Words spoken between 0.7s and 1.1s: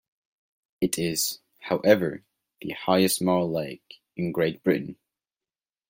It